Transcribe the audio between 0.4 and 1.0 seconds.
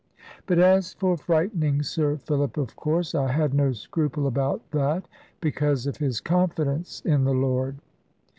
But as